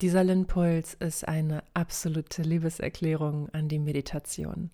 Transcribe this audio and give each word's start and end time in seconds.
Dieser 0.00 0.22
Impuls 0.22 0.94
ist 0.94 1.26
eine 1.26 1.64
absolute 1.74 2.42
Liebeserklärung 2.42 3.48
an 3.50 3.66
die 3.68 3.80
Meditation. 3.80 4.70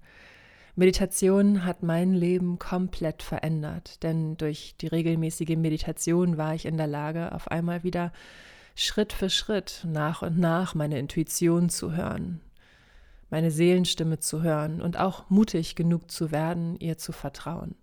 Meditation 0.77 1.65
hat 1.65 1.83
mein 1.83 2.13
Leben 2.13 2.59
komplett 2.59 3.23
verändert, 3.23 4.03
denn 4.03 4.37
durch 4.37 4.75
die 4.79 4.87
regelmäßige 4.87 5.57
Meditation 5.57 6.37
war 6.37 6.55
ich 6.55 6.67
in 6.67 6.77
der 6.77 6.89
Lage, 6.89 7.33
auf 7.33 7.51
einmal 7.51 7.85
wieder 7.85 8.13
Schritt 8.75 9.15
für 9.15 9.31
Schritt 9.31 9.87
nach 9.89 10.21
und 10.21 10.39
nach 10.39 10.75
meine 10.75 10.99
Intuition 10.99 11.71
zu 11.71 11.97
hören, 11.97 12.43
meine 13.31 13.51
Seelenstimme 13.51 14.19
zu 14.19 14.43
hören 14.43 14.83
und 14.83 14.99
auch 14.99 15.31
mutig 15.31 15.75
genug 15.75 16.11
zu 16.11 16.33
werden, 16.33 16.79
ihr 16.81 16.99
zu 16.99 17.13
vertrauen. 17.13 17.77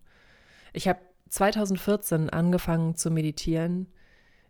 Ich 0.73 0.88
habe 0.88 1.00
2014 1.30 2.30
angefangen 2.30 2.96
zu 2.96 3.10
meditieren, 3.10 3.88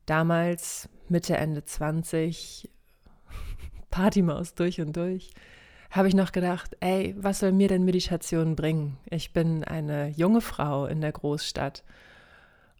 damals 0.06 0.90
Mitte, 1.08 1.38
Ende 1.38 1.64
20, 1.64 2.70
Partymaus 3.90 4.54
durch 4.54 4.82
und 4.82 4.96
durch, 4.96 5.32
habe 5.92 6.08
ich 6.08 6.14
noch 6.14 6.32
gedacht, 6.32 6.78
ey, 6.80 7.16
was 7.18 7.40
soll 7.40 7.52
mir 7.52 7.68
denn 7.68 7.84
Meditation 7.84 8.56
bringen? 8.56 8.98
Ich 9.10 9.34
bin 9.34 9.64
eine 9.64 10.10
junge 10.10 10.42
Frau 10.42 10.86
in 10.86 11.02
der 11.02 11.12
Großstadt 11.12 11.84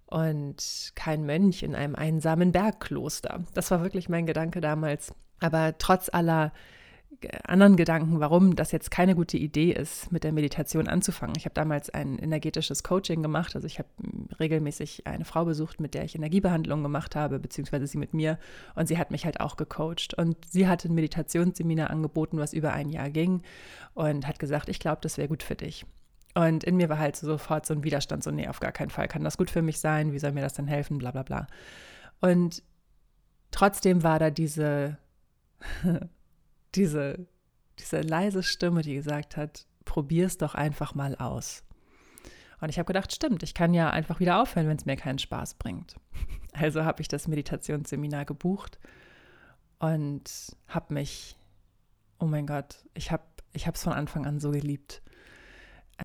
und 0.06 0.92
kein 0.96 1.26
Mönch 1.26 1.64
in 1.64 1.76
einem 1.76 1.96
einsamen 1.96 2.52
Bergkloster. 2.52 3.44
Das 3.54 3.70
war 3.72 3.82
wirklich 3.82 4.10
mein 4.10 4.26
Gedanke 4.26 4.62
damals. 4.62 5.14
Aber 5.40 5.78
trotz 5.78 6.10
aller 6.10 6.54
anderen 7.44 7.76
Gedanken, 7.76 8.20
warum 8.20 8.56
das 8.56 8.72
jetzt 8.72 8.92
keine 8.92 9.16
gute 9.16 9.38
Idee 9.38 9.72
ist, 9.72 10.12
mit 10.12 10.24
der 10.24 10.32
Meditation 10.32 10.88
anzufangen. 10.88 11.36
Ich 11.38 11.46
habe 11.46 11.54
damals 11.54 11.90
ein 11.90 12.18
energetisches 12.20 12.84
Coaching 12.84 13.22
gemacht. 13.22 13.56
Also 13.56 13.68
ich 13.68 13.80
habe 13.80 13.90
regelmäßig 14.40 15.08
eine 15.08 15.26
Frau 15.26 15.46
besucht, 15.46 15.80
mit 15.80 15.94
der 15.94 16.04
ich 16.04 16.16
Energiebehandlung 16.16 16.84
gemacht 16.84 17.16
habe, 17.16 17.40
beziehungsweise 17.40 17.88
sie 17.88 17.98
mit 17.98 18.14
mir. 18.14 18.38
Und 18.76 18.88
sie 18.88 18.98
hat 18.98 19.12
mich 19.12 19.26
halt 19.26 19.40
auch 19.40 19.58
gecoacht. 19.58 20.14
Und 20.16 20.38
sie 20.50 20.68
hatte 20.68 20.90
ein 20.90 20.96
Meditationsseminar 20.96 21.90
angeboten, 21.90 22.38
was 22.38 22.54
über 22.54 22.74
ein 22.74 22.90
Jahr 22.90 23.10
ging 23.10 23.42
und 23.94 24.28
hat 24.28 24.40
gesagt, 24.40 24.70
ich 24.70 24.80
glaube, 24.80 25.00
das 25.02 25.18
wäre 25.18 25.28
gut 25.28 25.44
für 25.44 25.56
dich. 25.56 25.86
Und 26.34 26.64
in 26.64 26.78
mir 26.78 26.90
war 26.90 26.98
halt 26.98 27.16
sofort 27.16 27.66
so 27.66 27.74
ein 27.74 27.84
Widerstand, 27.84 28.24
so, 28.24 28.32
nee, 28.32 28.48
auf 28.48 28.60
gar 28.60 28.72
keinen 28.72 28.90
Fall 28.90 29.08
kann 29.08 29.24
das 29.24 29.38
gut 29.38 29.52
für 29.52 29.62
mich 29.62 29.80
sein, 29.80 30.14
wie 30.14 30.20
soll 30.20 30.32
mir 30.32 30.42
das 30.42 30.54
denn 30.54 30.68
helfen, 30.68 30.98
bla 30.98 31.12
bla 31.12 31.24
bla. 31.24 31.48
Und 32.22 32.64
trotzdem 33.52 34.04
war 34.04 34.18
da 34.20 34.30
diese 34.30 34.98
diese, 36.76 37.28
diese 37.80 38.02
leise 38.02 38.44
Stimme, 38.44 38.82
die 38.82 38.96
gesagt 38.96 39.38
hat, 39.38 39.66
probier 39.86 40.28
es 40.28 40.38
doch 40.38 40.56
einfach 40.56 40.96
mal 40.96 41.16
aus. 41.16 41.64
Und 42.60 42.70
ich 42.70 42.78
habe 42.78 42.86
gedacht, 42.86 43.12
stimmt, 43.12 43.44
ich 43.44 43.54
kann 43.54 43.74
ja 43.74 43.90
einfach 43.90 44.20
wieder 44.20 44.42
aufhören, 44.42 44.68
wenn 44.68 44.78
es 44.78 44.86
mir 44.86 44.96
keinen 44.96 45.20
Spaß 45.20 45.56
bringt. 45.56 45.96
Also 46.54 46.84
habe 46.84 47.02
ich 47.02 47.08
das 47.08 47.30
Meditationsseminar 47.30 48.26
gebucht 48.26 48.78
und 49.80 50.24
habe 50.68 50.94
mich, 50.94 51.38
oh 52.20 52.26
mein 52.26 52.46
Gott, 52.46 52.84
ich 52.94 53.10
habe 53.10 53.24
ich 53.54 53.68
es 53.68 53.84
von 53.84 53.94
Anfang 53.94 54.26
an 54.26 54.42
so 54.42 54.52
geliebt, 54.52 55.02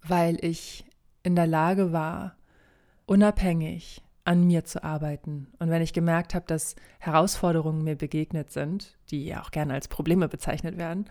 weil 0.05 0.39
ich 0.45 0.84
in 1.25 1.34
der 1.34 1.48
Lage 1.48 1.92
war, 1.92 2.36
unabhängig 3.06 4.03
an 4.27 4.44
mir 4.44 4.64
zu 4.64 4.82
arbeiten. 4.82 5.46
Und 5.58 5.70
wenn 5.70 5.82
ich 5.82 5.92
gemerkt 5.92 6.34
habe, 6.34 6.46
dass 6.46 6.74
Herausforderungen 6.98 7.84
mir 7.84 7.96
begegnet 7.96 8.50
sind, 8.50 8.98
die 9.10 9.27
ja 9.27 9.42
auch 9.42 9.50
gerne 9.50 9.74
als 9.74 9.88
Probleme 9.88 10.28
bezeichnet 10.28 10.77
werden, 10.77 11.06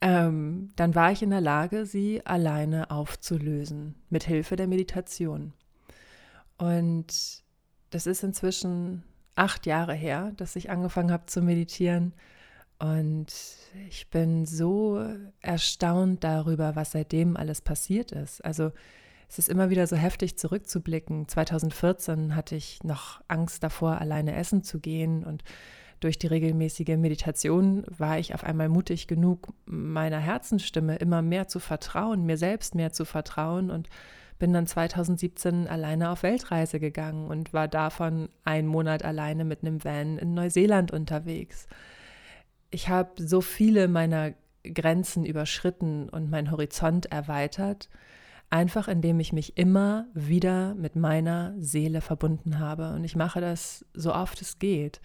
ähm, 0.00 0.70
dann 0.76 0.94
war 0.94 1.12
ich 1.12 1.22
in 1.22 1.30
der 1.30 1.40
Lage, 1.40 1.86
sie 1.86 2.24
alleine 2.24 2.90
aufzulösen, 2.90 3.94
mit 4.08 4.24
Hilfe 4.24 4.56
der 4.56 4.66
Meditation. 4.66 5.52
Und 6.56 7.42
das 7.90 8.06
ist 8.06 8.22
inzwischen 8.22 9.04
acht 9.34 9.66
Jahre 9.66 9.94
her, 9.94 10.32
dass 10.36 10.56
ich 10.56 10.70
angefangen 10.70 11.12
habe 11.12 11.26
zu 11.26 11.42
meditieren. 11.42 12.14
Und 12.78 13.32
ich 13.88 14.08
bin 14.10 14.46
so 14.46 15.02
erstaunt 15.40 16.24
darüber, 16.24 16.74
was 16.74 16.92
seitdem 16.92 17.36
alles 17.36 17.60
passiert 17.60 18.12
ist. 18.12 18.44
Also 18.44 18.72
es 19.28 19.38
ist 19.38 19.48
immer 19.48 19.70
wieder 19.70 19.86
so 19.86 19.96
heftig 19.96 20.38
zurückzublicken. 20.38 21.28
2014 21.28 22.36
hatte 22.36 22.54
ich 22.54 22.82
noch 22.84 23.20
Angst 23.28 23.62
davor, 23.62 24.00
alleine 24.00 24.36
essen 24.36 24.62
zu 24.62 24.78
gehen 24.78 25.24
und 25.24 25.42
durch 26.00 26.18
die 26.18 26.26
regelmäßige 26.26 26.96
Meditation 26.98 27.84
war 27.88 28.18
ich 28.18 28.34
auf 28.34 28.44
einmal 28.44 28.68
mutig 28.68 29.06
genug, 29.06 29.48
meiner 29.64 30.18
Herzensstimme 30.18 30.96
immer 30.96 31.22
mehr 31.22 31.48
zu 31.48 31.58
vertrauen, 31.58 32.24
mir 32.24 32.36
selbst 32.36 32.74
mehr 32.74 32.92
zu 32.92 33.04
vertrauen 33.04 33.70
und 33.70 33.88
bin 34.38 34.52
dann 34.52 34.66
2017 34.66 35.66
alleine 35.66 36.10
auf 36.10 36.22
Weltreise 36.22 36.78
gegangen 36.78 37.28
und 37.28 37.54
war 37.54 37.68
davon 37.68 38.28
einen 38.44 38.68
Monat 38.68 39.04
alleine 39.04 39.44
mit 39.44 39.62
einem 39.62 39.82
Van 39.82 40.18
in 40.18 40.34
Neuseeland 40.34 40.92
unterwegs. 40.92 41.66
Ich 42.70 42.90
habe 42.90 43.10
so 43.16 43.40
viele 43.40 43.88
meiner 43.88 44.34
Grenzen 44.62 45.24
überschritten 45.24 46.10
und 46.10 46.30
meinen 46.30 46.50
Horizont 46.50 47.06
erweitert 47.06 47.88
Einfach 48.50 48.88
indem 48.88 49.18
ich 49.20 49.32
mich 49.32 49.56
immer 49.58 50.06
wieder 50.14 50.74
mit 50.74 50.96
meiner 50.96 51.54
Seele 51.58 52.00
verbunden 52.00 52.58
habe. 52.58 52.94
Und 52.94 53.04
ich 53.04 53.16
mache 53.16 53.40
das 53.40 53.84
so 53.92 54.14
oft 54.14 54.40
es 54.40 54.58
geht, 54.58 55.00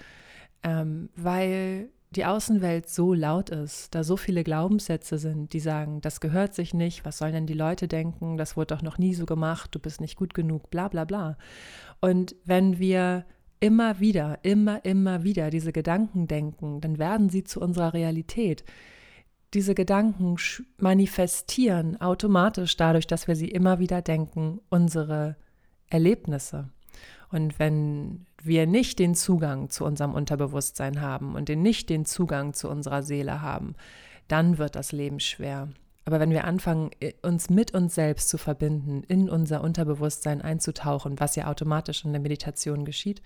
ähm, 0.64 1.10
weil 1.16 1.90
die 2.12 2.26
Außenwelt 2.26 2.90
so 2.90 3.14
laut 3.14 3.50
ist, 3.50 3.96
da 3.96 4.04
so 4.04 4.18
viele 4.18 4.44
Glaubenssätze 4.44 5.18
sind, 5.18 5.54
die 5.54 5.62
sagen, 5.62 6.02
das 6.02 6.20
gehört 6.20 6.54
sich 6.54 6.74
nicht, 6.74 7.06
was 7.06 7.18
sollen 7.18 7.34
denn 7.34 7.48
die 7.48 7.54
Leute 7.54 7.88
denken, 7.88 8.36
das 8.36 8.58
wurde 8.58 8.76
doch 8.76 8.82
noch 8.82 8.98
nie 8.98 9.14
so 9.14 9.26
gemacht, 9.26 9.74
du 9.74 9.80
bist 9.80 10.02
nicht 10.02 10.18
gut 10.18 10.34
genug, 10.34 10.70
bla 10.70 10.90
bla 10.90 11.06
bla. 11.06 11.38
Und 12.02 12.36
wenn 12.44 12.80
wir 12.80 13.26
immer 13.62 14.00
wieder, 14.00 14.40
immer, 14.42 14.84
immer 14.84 15.24
wieder 15.24 15.50
diese 15.50 15.72
Gedanken 15.72 16.28
denken, 16.28 16.82
dann 16.82 16.98
werden 16.98 17.30
sie 17.30 17.46
zu 17.46 17.62
unserer 17.62 17.94
Realität 17.94 18.66
diese 19.54 19.76
Gedanken 19.76 20.38
manifestieren 20.78 22.00
automatisch 22.00 22.78
dadurch, 22.78 23.08
dass 23.08 23.28
wir 23.28 23.36
sie 23.36 23.50
immer 23.50 23.80
wieder 23.80 24.02
denken, 24.02 24.62
unsere 24.70 25.36
Erlebnisse. 25.88 26.70
Und 27.30 27.60
wenn 27.60 28.26
wir 28.42 28.66
nicht 28.66 29.00
den 29.00 29.16
Zugang 29.16 29.70
zu 29.70 29.86
unserem 29.86 30.14
Unterbewusstsein 30.14 31.02
haben 31.02 31.36
und 31.36 31.50
nicht 31.50 31.90
den 31.90 32.06
Zugang 32.06 32.54
zu 32.54 32.70
unserer 32.70 33.04
Seele 33.04 33.42
haben, 33.42 33.76
dann 34.28 34.58
wird 34.58 34.76
das 34.76 34.92
Leben 34.92 35.20
schwer. 35.20 35.70
Aber 36.06 36.20
wenn 36.20 36.32
wir 36.32 36.46
anfangen, 36.46 36.90
uns 37.22 37.50
mit 37.50 37.74
uns 37.74 37.94
selbst 37.94 38.30
zu 38.30 38.38
verbinden, 38.38 39.04
in 39.08 39.30
unser 39.30 39.62
Unterbewusstsein 39.62 40.42
einzutauchen, 40.42 41.20
was 41.20 41.36
ja 41.36 41.48
automatisch 41.48 42.04
in 42.06 42.12
der 42.12 42.22
Meditation 42.22 42.86
geschieht, 42.86 43.22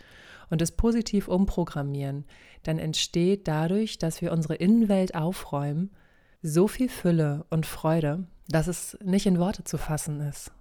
und 0.49 0.61
es 0.61 0.71
positiv 0.71 1.27
umprogrammieren, 1.27 2.25
dann 2.63 2.77
entsteht 2.77 3.47
dadurch, 3.47 3.97
dass 3.97 4.21
wir 4.21 4.31
unsere 4.31 4.55
Innenwelt 4.55 5.15
aufräumen, 5.15 5.91
so 6.41 6.67
viel 6.67 6.89
Fülle 6.89 7.45
und 7.49 7.65
Freude, 7.65 8.25
dass 8.47 8.67
es 8.67 8.97
nicht 9.03 9.25
in 9.25 9.39
Worte 9.39 9.63
zu 9.63 9.77
fassen 9.77 10.21
ist. 10.21 10.51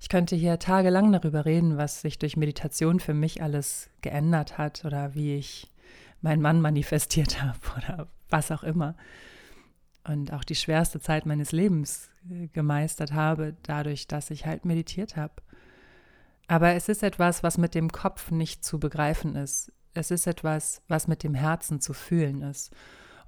Ich 0.00 0.08
könnte 0.08 0.36
hier 0.36 0.58
tagelang 0.58 1.12
darüber 1.12 1.44
reden, 1.44 1.76
was 1.76 2.00
sich 2.00 2.18
durch 2.18 2.36
Meditation 2.36 3.00
für 3.00 3.14
mich 3.14 3.42
alles 3.42 3.90
geändert 4.00 4.56
hat 4.56 4.84
oder 4.84 5.14
wie 5.14 5.34
ich 5.34 5.70
meinen 6.20 6.42
Mann 6.42 6.60
manifestiert 6.60 7.42
habe 7.42 7.58
oder 7.76 8.08
was 8.28 8.50
auch 8.50 8.62
immer. 8.62 8.96
Und 10.04 10.32
auch 10.32 10.44
die 10.44 10.54
schwerste 10.54 11.00
Zeit 11.00 11.26
meines 11.26 11.52
Lebens 11.52 12.10
gemeistert 12.52 13.12
habe, 13.12 13.56
dadurch, 13.62 14.06
dass 14.06 14.30
ich 14.30 14.46
halt 14.46 14.64
meditiert 14.64 15.16
habe. 15.16 15.34
Aber 16.46 16.72
es 16.74 16.88
ist 16.88 17.02
etwas, 17.02 17.42
was 17.42 17.58
mit 17.58 17.74
dem 17.74 17.92
Kopf 17.92 18.30
nicht 18.30 18.64
zu 18.64 18.80
begreifen 18.80 19.36
ist. 19.36 19.70
Es 19.92 20.10
ist 20.10 20.26
etwas, 20.26 20.82
was 20.88 21.08
mit 21.08 21.22
dem 21.22 21.34
Herzen 21.34 21.80
zu 21.80 21.92
fühlen 21.92 22.42
ist. 22.42 22.72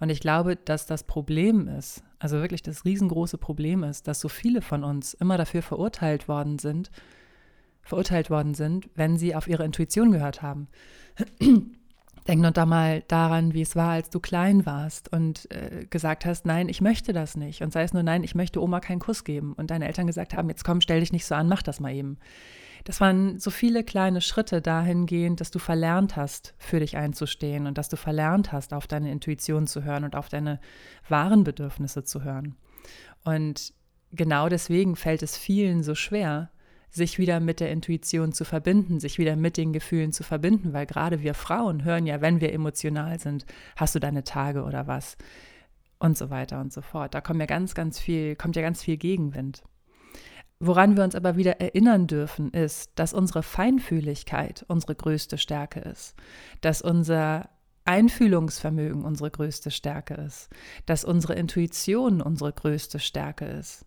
Und 0.01 0.09
ich 0.09 0.21
glaube, 0.21 0.57
dass 0.57 0.87
das 0.87 1.05
Problem 1.05 1.69
ist, 1.69 2.03
also 2.19 2.39
wirklich 2.39 2.63
das 2.63 2.85
riesengroße 2.85 3.39
Problem 3.39 3.85
ist, 3.85 4.09
dass 4.09 4.19
so 4.19 4.29
viele 4.29 4.63
von 4.63 4.83
uns 4.83 5.15
immer 5.15 5.37
dafür 5.37 5.63
verurteilt 5.63 6.27
worden 6.27 6.59
sind, 6.59 6.91
verurteilt 7.83 8.31
worden 8.31 8.55
sind, 8.55 8.89
wenn 8.95 9.17
sie 9.17 9.35
auf 9.35 9.47
ihre 9.47 9.65
Intuition 9.65 10.11
gehört 10.11 10.43
haben. 10.43 10.69
Denk 12.29 12.43
nur 12.43 12.51
da 12.51 12.67
mal 12.67 13.03
daran, 13.09 13.55
wie 13.55 13.63
es 13.63 13.77
war, 13.77 13.91
als 13.91 14.11
du 14.11 14.21
klein 14.21 14.67
warst 14.67 15.13
und 15.13 15.51
äh, 15.51 15.87
gesagt 15.89 16.27
hast, 16.27 16.45
nein, 16.47 16.69
ich 16.69 16.81
möchte 16.81 17.13
das 17.13 17.37
nicht. 17.37 17.63
Und 17.63 17.73
sei 17.73 17.83
es 17.83 17.93
nur, 17.93 18.03
nein, 18.03 18.25
ich 18.25 18.35
möchte 18.35 18.63
Oma 18.63 18.81
keinen 18.81 18.99
Kuss 18.99 19.25
geben. 19.25 19.55
Und 19.55 19.71
deine 19.71 19.87
Eltern 19.87 20.07
gesagt 20.07 20.35
haben, 20.35 20.49
jetzt 20.49 20.65
komm, 20.65 20.81
stell 20.81 21.01
dich 21.01 21.13
nicht 21.13 21.27
so 21.27 21.35
an, 21.35 21.49
mach 21.49 21.63
das 21.63 21.81
mal 21.81 21.95
eben. 21.95 22.19
Das 22.85 23.01
waren 23.01 23.39
so 23.39 23.51
viele 23.51 23.85
kleine 23.85 24.21
Schritte 24.21 24.63
dahingehend, 24.63 25.41
dass 25.41 25.51
du 25.51 25.59
verlernt 25.59 26.17
hast, 26.17 26.55
für 26.59 26.81
dich 26.81 26.97
einzustehen 26.97 27.67
und 27.67 27.77
dass 27.79 27.89
du 27.89 27.97
verlernt 27.97 28.53
hast, 28.53 28.73
auf 28.73 28.87
deine 28.87 29.11
Intuition 29.13 29.67
zu 29.67 29.85
hören 29.85 30.05
und 30.05 30.17
auf 30.17 30.29
deine 30.29 30.61
wahren 31.09 31.45
Bedürfnisse 31.45 32.05
zu 32.05 32.25
hören. 32.25 32.57
Und 33.25 33.75
genau 34.13 34.49
deswegen 34.49 34.97
fällt 34.97 35.23
es 35.23 35.37
vielen 35.37 35.83
so 35.83 35.95
schwer, 35.95 36.51
sich 36.91 37.19
wieder 37.19 37.41
mit 37.41 37.61
der 37.61 37.71
Intuition 37.71 38.33
zu 38.33 38.45
verbinden, 38.45 39.01
sich 39.01 39.19
wieder 39.19 39.37
mit 39.37 39.57
den 39.57 39.73
Gefühlen 39.73 40.13
zu 40.13 40.23
verbinden, 40.23 40.73
weil 40.73 40.87
gerade 40.87 41.23
wir 41.23 41.35
Frauen 41.35 41.85
hören 41.85 42.07
ja, 42.07 42.21
wenn 42.21 42.41
wir 42.41 42.53
emotional 42.53 43.19
sind, 43.21 43.47
hast 43.77 43.95
du 43.95 44.01
deine 44.01 44.25
Tage 44.25 44.65
oder 44.65 44.87
was 44.87 45.17
und 45.99 46.19
so 46.19 46.31
weiter 46.31 46.61
und 46.61 46.73
so 46.73 46.81
fort. 46.81 47.15
Da 47.15 47.21
kommt 47.21 47.41
ja 47.41 47.47
ganz, 47.47 47.75
ganz 47.75 48.01
viel, 48.01 48.35
kommt 48.35 48.57
ja 48.57 48.63
ganz 48.63 48.83
viel 48.83 48.97
Gegenwind. 48.97 49.63
Woran 50.59 50.97
wir 50.97 51.05
uns 51.05 51.15
aber 51.15 51.37
wieder 51.37 51.61
erinnern 51.61 52.07
dürfen, 52.07 52.51
ist, 52.51 52.91
dass 52.97 53.15
unsere 53.15 53.43
Feinfühligkeit 53.43 54.65
unsere 54.69 54.95
größte 54.95 55.39
Stärke 55.39 55.81
ist, 55.81 56.15
dass 56.61 56.83
unser 56.83 57.49
Einfühlungsvermögen 57.85 59.05
unsere 59.05 59.31
größte 59.31 59.71
Stärke 59.71 60.15
ist, 60.15 60.51
dass 60.85 61.05
unsere 61.05 61.35
Intuition 61.35 62.21
unsere 62.21 62.53
größte 62.53 62.99
Stärke 62.99 63.47
ist. 63.47 63.87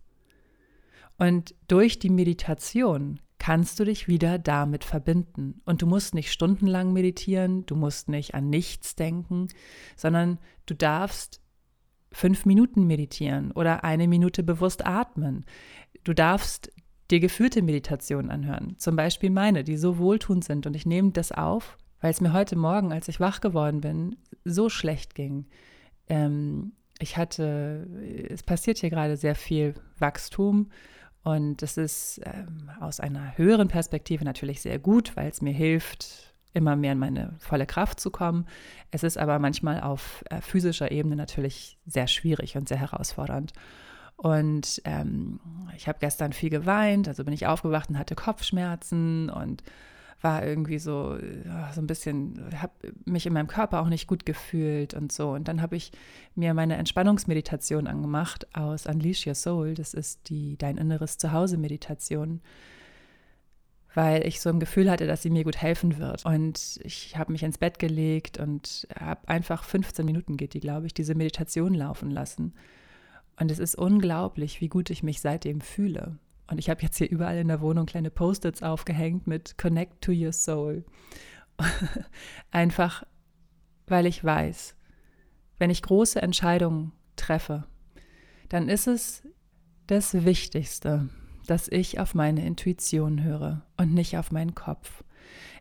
Und 1.17 1.55
durch 1.67 1.99
die 1.99 2.09
Meditation 2.09 3.19
kannst 3.39 3.79
du 3.79 3.83
dich 3.83 4.07
wieder 4.07 4.39
damit 4.39 4.85
verbinden. 4.85 5.61
Und 5.65 5.81
du 5.81 5.85
musst 5.85 6.15
nicht 6.15 6.31
stundenlang 6.31 6.93
meditieren, 6.93 7.65
du 7.65 7.75
musst 7.75 8.07
nicht 8.07 8.35
an 8.35 8.49
nichts 8.49 8.95
denken, 8.95 9.49
sondern 9.97 10.39
du 10.65 10.73
darfst 10.73 11.41
fünf 12.13 12.45
Minuten 12.45 12.85
meditieren 12.85 13.51
oder 13.51 13.83
eine 13.83 14.07
Minute 14.07 14.43
bewusst 14.43 14.85
atmen. 14.85 15.45
Du 16.03 16.13
darfst 16.13 16.71
dir 17.11 17.19
geführte 17.19 17.61
Meditationen 17.61 18.31
anhören, 18.31 18.75
zum 18.77 18.95
Beispiel 18.95 19.29
meine, 19.29 19.63
die 19.63 19.77
so 19.77 19.97
wohltuend 19.97 20.43
sind. 20.45 20.65
Und 20.65 20.75
ich 20.75 20.85
nehme 20.85 21.11
das 21.11 21.31
auf, 21.31 21.77
weil 21.99 22.11
es 22.11 22.21
mir 22.21 22.33
heute 22.33 22.55
Morgen, 22.55 22.93
als 22.93 23.07
ich 23.07 23.19
wach 23.19 23.41
geworden 23.41 23.81
bin, 23.81 24.15
so 24.45 24.69
schlecht 24.69 25.15
ging. 25.15 25.47
Ähm, 26.07 26.73
ich 26.99 27.17
hatte, 27.17 27.87
es 28.29 28.43
passiert 28.43 28.77
hier 28.77 28.89
gerade 28.89 29.17
sehr 29.17 29.35
viel 29.35 29.73
Wachstum 29.97 30.69
und 31.23 31.61
das 31.61 31.77
ist 31.77 32.21
ähm, 32.25 32.69
aus 32.79 32.99
einer 32.99 33.37
höheren 33.37 33.69
Perspektive 33.69 34.25
natürlich 34.25 34.61
sehr 34.61 34.79
gut, 34.79 35.15
weil 35.15 35.29
es 35.29 35.41
mir 35.41 35.53
hilft, 35.53 36.33
immer 36.53 36.75
mehr 36.75 36.91
in 36.91 36.99
meine 36.99 37.33
volle 37.39 37.65
Kraft 37.65 37.99
zu 37.99 38.11
kommen. 38.11 38.45
Es 38.91 39.03
ist 39.03 39.17
aber 39.17 39.39
manchmal 39.39 39.81
auf 39.81 40.23
äh, 40.29 40.41
physischer 40.41 40.91
Ebene 40.91 41.15
natürlich 41.15 41.77
sehr 41.85 42.07
schwierig 42.07 42.57
und 42.57 42.67
sehr 42.67 42.77
herausfordernd. 42.77 43.53
Und 44.17 44.81
ähm, 44.85 45.39
ich 45.75 45.87
habe 45.87 45.99
gestern 45.99 46.33
viel 46.33 46.49
geweint, 46.49 47.07
also 47.07 47.23
bin 47.23 47.33
ich 47.33 47.47
aufgewacht 47.47 47.89
und 47.89 47.97
hatte 47.97 48.15
Kopfschmerzen 48.15 49.29
und 49.29 49.63
war 50.23 50.45
irgendwie 50.45 50.79
so, 50.79 51.17
so 51.73 51.81
ein 51.81 51.87
bisschen, 51.87 52.41
habe 52.55 52.73
mich 53.05 53.25
in 53.25 53.33
meinem 53.33 53.47
Körper 53.47 53.81
auch 53.81 53.89
nicht 53.89 54.07
gut 54.07 54.25
gefühlt 54.25 54.93
und 54.93 55.11
so. 55.11 55.31
Und 55.31 55.47
dann 55.47 55.61
habe 55.61 55.75
ich 55.75 55.91
mir 56.33 56.53
meine 56.53 56.77
Entspannungsmeditation 56.77 57.87
angemacht 57.87 58.47
aus 58.55 58.85
Unleash 58.85 59.27
Your 59.27 59.35
Soul. 59.35 59.73
Das 59.73 59.93
ist 59.93 60.29
die 60.29 60.57
Dein 60.57 60.77
Inneres 60.77 61.17
Zuhause-Meditation, 61.17 62.41
weil 63.93 64.25
ich 64.25 64.39
so 64.39 64.49
ein 64.49 64.61
Gefühl 64.61 64.89
hatte, 64.89 65.07
dass 65.07 65.21
sie 65.21 65.29
mir 65.29 65.43
gut 65.43 65.61
helfen 65.61 65.97
wird. 65.97 66.25
Und 66.25 66.79
ich 66.83 67.17
habe 67.17 67.33
mich 67.33 67.43
ins 67.43 67.57
Bett 67.57 67.77
gelegt 67.77 68.39
und 68.39 68.87
habe 68.97 69.27
einfach 69.27 69.65
15 69.65 70.05
Minuten 70.05 70.37
geht 70.37 70.53
die, 70.53 70.61
glaube 70.61 70.87
ich, 70.87 70.93
diese 70.93 71.15
Meditation 71.15 71.73
laufen 71.73 72.09
lassen. 72.09 72.53
Und 73.39 73.51
es 73.51 73.59
ist 73.59 73.75
unglaublich, 73.75 74.61
wie 74.61 74.69
gut 74.69 74.89
ich 74.89 75.03
mich 75.03 75.19
seitdem 75.19 75.59
fühle. 75.59 76.17
Und 76.47 76.57
ich 76.57 76.69
habe 76.69 76.81
jetzt 76.81 76.97
hier 76.97 77.09
überall 77.09 77.37
in 77.37 77.47
der 77.47 77.61
Wohnung 77.61 77.85
kleine 77.85 78.11
Post-its 78.11 78.63
aufgehängt 78.63 79.27
mit 79.27 79.57
Connect 79.57 80.01
to 80.01 80.11
Your 80.11 80.33
Soul. 80.33 80.83
Einfach, 82.51 83.03
weil 83.87 84.05
ich 84.05 84.23
weiß, 84.23 84.75
wenn 85.57 85.69
ich 85.69 85.81
große 85.81 86.21
Entscheidungen 86.21 86.91
treffe, 87.15 87.65
dann 88.49 88.69
ist 88.69 88.87
es 88.87 89.23
das 89.87 90.25
Wichtigste, 90.25 91.09
dass 91.47 91.67
ich 91.67 91.99
auf 91.99 92.15
meine 92.15 92.45
Intuition 92.45 93.23
höre 93.23 93.65
und 93.77 93.93
nicht 93.93 94.17
auf 94.17 94.31
meinen 94.31 94.55
Kopf. 94.55 95.03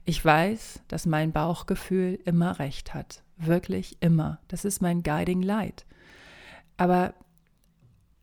Ich 0.05 0.25
weiß, 0.25 0.83
dass 0.89 1.07
mein 1.07 1.33
Bauchgefühl 1.33 2.19
immer 2.25 2.59
recht 2.59 2.95
hat. 2.95 3.23
Wirklich 3.37 3.99
immer. 4.01 4.41
Das 4.49 4.65
ist 4.65 4.83
mein 4.83 5.03
Guiding 5.03 5.43
Light. 5.43 5.87
Aber 6.77 7.15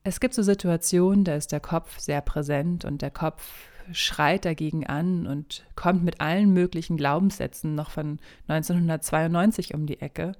es 0.10 0.20
gibt 0.20 0.34
so 0.34 0.42
Situationen, 0.42 1.24
da 1.24 1.36
ist 1.36 1.52
der 1.52 1.60
Kopf 1.60 2.00
sehr 2.00 2.22
präsent 2.22 2.84
und 2.84 3.02
der 3.02 3.12
Kopf 3.12 3.70
schreit 3.92 4.44
dagegen 4.44 4.86
an 4.86 5.28
und 5.28 5.66
kommt 5.76 6.04
mit 6.04 6.20
allen 6.20 6.52
möglichen 6.52 6.98
Glaubenssätzen 6.98 7.76
noch 7.76 7.92
von 7.92 8.20
1992 8.48 9.74
um 9.74 9.86
die 9.86 10.02
Ecke. 10.02 10.34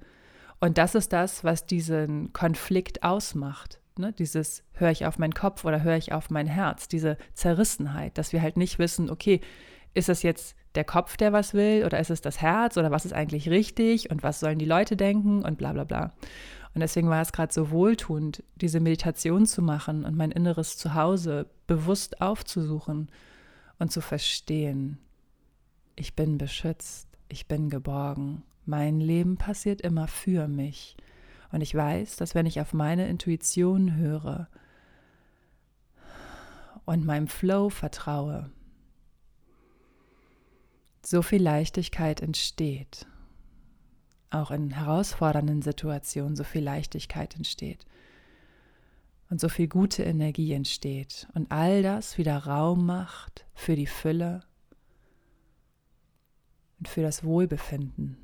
Und 0.60 0.76
das 0.76 0.94
ist 0.94 1.12
das, 1.12 1.44
was 1.44 1.66
diesen 1.66 2.32
Konflikt 2.32 3.02
ausmacht. 3.02 3.80
Ne? 3.96 4.12
Dieses 4.12 4.64
höre 4.72 4.90
ich 4.90 5.06
auf 5.06 5.18
meinen 5.18 5.34
Kopf 5.34 5.64
oder 5.64 5.82
höre 5.82 5.96
ich 5.96 6.12
auf 6.12 6.30
mein 6.30 6.46
Herz, 6.46 6.88
diese 6.88 7.16
Zerrissenheit, 7.34 8.18
dass 8.18 8.32
wir 8.32 8.42
halt 8.42 8.56
nicht 8.56 8.78
wissen, 8.78 9.08
okay, 9.08 9.40
ist 9.94 10.08
es 10.08 10.22
jetzt 10.22 10.56
der 10.74 10.84
Kopf, 10.84 11.16
der 11.16 11.32
was 11.32 11.54
will 11.54 11.84
oder 11.84 11.98
ist 11.98 12.10
es 12.10 12.20
das 12.20 12.40
Herz 12.40 12.76
oder 12.76 12.90
was 12.90 13.04
ist 13.04 13.12
eigentlich 13.12 13.48
richtig 13.48 14.10
und 14.10 14.22
was 14.22 14.40
sollen 14.40 14.58
die 14.58 14.66
Leute 14.66 14.96
denken 14.96 15.42
und 15.42 15.58
bla 15.58 15.72
bla 15.72 15.84
bla. 15.84 16.12
Und 16.74 16.80
deswegen 16.80 17.08
war 17.08 17.20
es 17.20 17.32
gerade 17.32 17.52
so 17.52 17.70
wohltuend, 17.70 18.44
diese 18.56 18.80
Meditation 18.80 19.46
zu 19.46 19.60
machen 19.60 20.04
und 20.04 20.16
mein 20.16 20.30
inneres 20.30 20.76
Zuhause 20.76 21.46
bewusst 21.66 22.20
aufzusuchen 22.20 23.10
und 23.78 23.90
zu 23.90 24.00
verstehen, 24.00 24.98
ich 25.96 26.14
bin 26.14 26.38
beschützt, 26.38 27.08
ich 27.28 27.48
bin 27.48 27.70
geborgen, 27.70 28.44
mein 28.64 29.00
Leben 29.00 29.36
passiert 29.36 29.80
immer 29.80 30.06
für 30.06 30.46
mich. 30.46 30.96
Und 31.50 31.60
ich 31.60 31.74
weiß, 31.74 32.16
dass 32.16 32.36
wenn 32.36 32.46
ich 32.46 32.60
auf 32.60 32.72
meine 32.72 33.08
Intuition 33.08 33.96
höre 33.96 34.48
und 36.84 37.04
meinem 37.04 37.26
Flow 37.26 37.68
vertraue, 37.68 38.50
so 41.02 41.22
viel 41.22 41.42
Leichtigkeit 41.42 42.20
entsteht 42.20 43.06
auch 44.30 44.50
in 44.50 44.70
herausfordernden 44.70 45.62
Situationen 45.62 46.36
so 46.36 46.44
viel 46.44 46.62
Leichtigkeit 46.62 47.36
entsteht 47.36 47.86
und 49.28 49.40
so 49.40 49.48
viel 49.48 49.68
gute 49.68 50.02
Energie 50.02 50.52
entsteht 50.52 51.28
und 51.34 51.50
all 51.50 51.82
das 51.82 52.18
wieder 52.18 52.36
Raum 52.38 52.86
macht 52.86 53.46
für 53.54 53.76
die 53.76 53.86
Fülle 53.86 54.42
und 56.78 56.88
für 56.88 57.02
das 57.02 57.24
Wohlbefinden. 57.24 58.16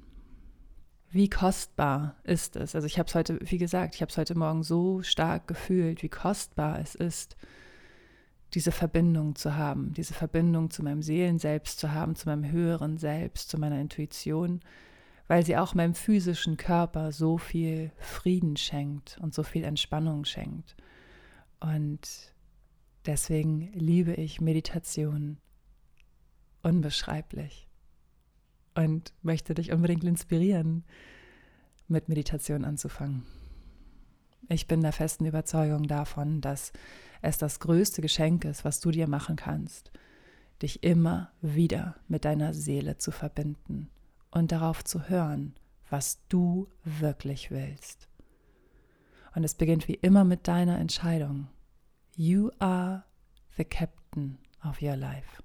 Wie 1.10 1.30
kostbar 1.30 2.16
ist 2.24 2.56
es? 2.56 2.74
Also 2.74 2.86
ich 2.86 2.98
habe 2.98 3.08
es 3.08 3.14
heute, 3.14 3.38
wie 3.40 3.58
gesagt, 3.58 3.94
ich 3.94 4.02
habe 4.02 4.10
es 4.10 4.18
heute 4.18 4.34
Morgen 4.34 4.62
so 4.62 5.02
stark 5.02 5.46
gefühlt, 5.46 6.02
wie 6.02 6.08
kostbar 6.08 6.80
es 6.80 6.94
ist, 6.94 7.36
diese 8.54 8.72
Verbindung 8.72 9.34
zu 9.34 9.56
haben, 9.56 9.92
diese 9.92 10.14
Verbindung 10.14 10.70
zu 10.70 10.82
meinem 10.82 11.02
Seelenselbst 11.02 11.78
zu 11.78 11.92
haben, 11.92 12.16
zu 12.16 12.28
meinem 12.28 12.50
höheren 12.50 12.96
Selbst, 12.98 13.48
zu 13.48 13.58
meiner 13.58 13.80
Intuition, 13.80 14.60
weil 15.28 15.44
sie 15.44 15.56
auch 15.56 15.74
meinem 15.74 15.94
physischen 15.94 16.56
Körper 16.56 17.12
so 17.12 17.38
viel 17.38 17.90
Frieden 17.98 18.56
schenkt 18.56 19.18
und 19.20 19.34
so 19.34 19.42
viel 19.42 19.64
Entspannung 19.64 20.24
schenkt. 20.24 20.76
Und 21.58 22.32
deswegen 23.06 23.72
liebe 23.72 24.14
ich 24.14 24.40
Meditation 24.40 25.38
unbeschreiblich 26.62 27.68
und 28.74 29.12
möchte 29.22 29.54
dich 29.54 29.72
unbedingt 29.72 30.04
inspirieren, 30.04 30.84
mit 31.88 32.08
Meditation 32.08 32.64
anzufangen. 32.64 33.24
Ich 34.48 34.66
bin 34.66 34.80
der 34.80 34.92
festen 34.92 35.24
Überzeugung 35.24 35.88
davon, 35.88 36.40
dass 36.40 36.72
es 37.22 37.38
das 37.38 37.58
größte 37.58 38.00
Geschenk 38.02 38.44
ist, 38.44 38.64
was 38.64 38.80
du 38.80 38.90
dir 38.90 39.08
machen 39.08 39.34
kannst, 39.34 39.90
dich 40.62 40.84
immer 40.84 41.32
wieder 41.40 41.96
mit 42.06 42.24
deiner 42.24 42.54
Seele 42.54 42.98
zu 42.98 43.10
verbinden 43.10 43.90
und 44.36 44.52
darauf 44.52 44.84
zu 44.84 45.08
hören, 45.08 45.54
was 45.88 46.20
du 46.28 46.68
wirklich 46.84 47.50
willst. 47.50 48.06
Und 49.34 49.44
es 49.44 49.54
beginnt 49.54 49.88
wie 49.88 49.94
immer 49.94 50.24
mit 50.24 50.46
deiner 50.46 50.78
Entscheidung. 50.78 51.48
You 52.14 52.50
are 52.58 53.04
the 53.56 53.64
captain 53.64 54.38
of 54.62 54.82
your 54.82 54.96
life. 54.96 55.42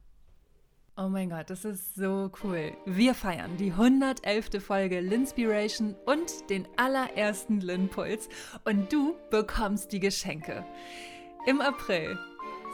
Oh 0.97 1.07
mein 1.07 1.29
Gott, 1.29 1.49
das 1.49 1.63
ist 1.63 1.95
so 1.95 2.29
cool. 2.43 2.73
Wir 2.85 3.13
feiern 3.13 3.55
die 3.55 3.71
111. 3.71 4.61
Folge 4.61 4.99
Linspiration 4.99 5.95
und 6.05 6.49
den 6.49 6.67
allerersten 6.75 7.61
Linpuls 7.61 8.27
und 8.65 8.91
du 8.91 9.15
bekommst 9.29 9.93
die 9.93 10.01
Geschenke. 10.01 10.65
Im 11.47 11.61
April 11.61 12.19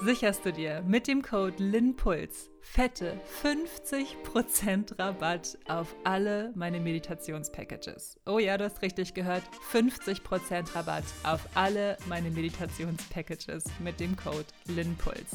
sicherst 0.02 0.46
du 0.46 0.54
dir 0.54 0.84
mit 0.86 1.08
dem 1.08 1.22
Code 1.22 1.62
LINPULS 1.64 2.50
fette 2.62 3.20
50% 3.44 5.00
Rabatt 5.00 5.58
auf 5.68 5.96
alle 6.04 6.52
meine 6.56 6.80
Meditationspackages. 6.80 8.20
Oh 8.26 8.40
ja, 8.40 8.58
du 8.58 8.66
hast 8.66 8.82
richtig 8.82 9.14
gehört, 9.14 9.44
50% 9.72 10.76
Rabatt 10.76 11.06
auf 11.24 11.48
alle 11.56 11.98
meine 12.08 12.30
Meditationspackages 12.30 13.66
mit 13.80 14.00
dem 14.00 14.16
Code 14.16 14.46
LINPULS. 14.66 15.32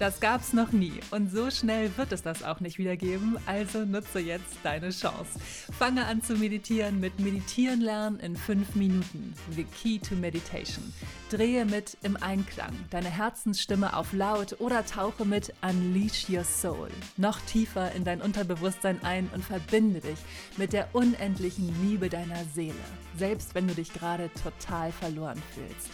Das 0.00 0.18
gab's 0.18 0.54
noch 0.54 0.72
nie 0.72 0.94
und 1.10 1.30
so 1.30 1.50
schnell 1.50 1.90
wird 1.98 2.10
es 2.12 2.22
das 2.22 2.42
auch 2.42 2.60
nicht 2.60 2.78
wieder 2.78 2.96
geben, 2.96 3.36
also 3.44 3.84
nutze 3.84 4.18
jetzt 4.18 4.56
deine 4.62 4.88
Chance. 4.88 5.38
Fange 5.78 6.06
an 6.06 6.22
zu 6.22 6.36
meditieren 6.36 7.00
mit 7.00 7.20
Meditieren 7.20 7.82
lernen 7.82 8.18
in 8.18 8.34
fünf 8.34 8.74
Minuten. 8.74 9.34
The 9.54 9.64
Key 9.64 9.98
to 9.98 10.14
Meditation. 10.14 10.94
Drehe 11.28 11.66
mit 11.66 11.98
im 12.02 12.16
Einklang 12.16 12.72
deine 12.88 13.10
Herzensstimme 13.10 13.94
auf 13.94 14.14
laut 14.14 14.58
oder 14.58 14.86
tauche 14.86 15.26
mit 15.26 15.52
Unleash 15.60 16.30
Your 16.30 16.44
Soul 16.44 16.88
noch 17.18 17.38
tiefer 17.42 17.92
in 17.92 18.02
dein 18.02 18.22
Unterbewusstsein 18.22 19.04
ein 19.04 19.28
und 19.34 19.44
verbinde 19.44 20.00
dich 20.00 20.18
mit 20.56 20.72
der 20.72 20.88
unendlichen 20.94 21.74
Liebe 21.86 22.08
deiner 22.08 22.42
Seele, 22.54 22.72
selbst 23.18 23.54
wenn 23.54 23.68
du 23.68 23.74
dich 23.74 23.92
gerade 23.92 24.30
total 24.42 24.92
verloren 24.92 25.42
fühlst. 25.54 25.90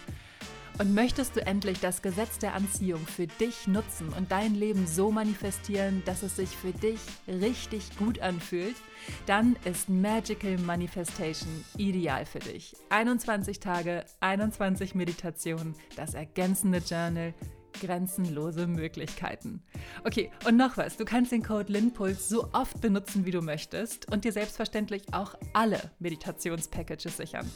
Und 0.79 0.93
möchtest 0.93 1.35
du 1.35 1.47
endlich 1.47 1.81
das 1.81 2.03
Gesetz 2.03 2.39
der 2.39 2.53
Anziehung 2.53 3.07
für 3.07 3.27
dich 3.27 3.67
nutzen 3.67 4.11
und 4.11 4.31
dein 4.31 4.55
Leben 4.55 4.87
so 4.87 5.11
manifestieren, 5.11 6.03
dass 6.05 6.23
es 6.23 6.37
sich 6.37 6.51
für 6.51 6.73
dich 6.73 7.01
richtig 7.27 7.97
gut 7.97 8.21
anfühlt? 8.21 8.77
Dann 9.25 9.57
ist 9.65 9.89
Magical 9.89 10.59
Manifestation 10.59 11.65
ideal 11.79 12.27
für 12.27 12.41
dich. 12.41 12.77
21 12.91 13.59
Tage, 13.59 14.05
21 14.21 14.95
Meditationen, 14.95 15.75
das 15.97 16.13
ergänzende 16.13 16.79
Journal, 16.79 17.33
grenzenlose 17.81 18.67
Möglichkeiten. 18.67 19.63
Okay, 20.05 20.31
und 20.47 20.57
noch 20.57 20.77
was. 20.77 20.97
Du 20.97 21.05
kannst 21.05 21.33
den 21.33 21.43
Code 21.43 21.73
LINPULS 21.73 22.29
so 22.29 22.49
oft 22.53 22.81
benutzen, 22.81 23.25
wie 23.25 23.31
du 23.31 23.43
möchtest 23.43 24.11
und 24.13 24.25
dir 24.25 24.33
selbstverständlich 24.33 25.03
auch 25.13 25.35
alle 25.53 25.81
Meditationspackages 25.99 27.17
sichern. 27.17 27.51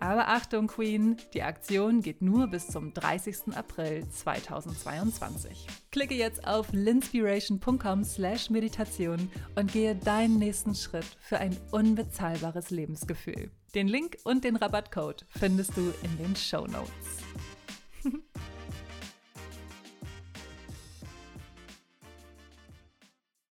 Aber 0.00 0.28
Achtung, 0.28 0.66
Queen, 0.66 1.16
die 1.34 1.42
Aktion 1.42 2.00
geht 2.00 2.22
nur 2.22 2.46
bis 2.46 2.68
zum 2.68 2.94
30. 2.94 3.54
April 3.54 4.08
2022. 4.08 5.66
Klicke 5.90 6.14
jetzt 6.14 6.46
auf 6.46 6.68
linspiration.com 6.72 8.04
slash 8.04 8.50
Meditation 8.50 9.30
und 9.56 9.72
gehe 9.72 9.94
deinen 9.94 10.38
nächsten 10.38 10.74
Schritt 10.74 11.06
für 11.20 11.38
ein 11.38 11.56
unbezahlbares 11.70 12.70
Lebensgefühl. 12.70 13.50
Den 13.74 13.86
Link 13.86 14.16
und 14.24 14.42
den 14.42 14.56
Rabattcode 14.56 15.26
findest 15.28 15.76
du 15.76 15.92
in 16.02 16.18
den 16.18 16.34
Show 16.34 16.66
Notes. 16.66 17.29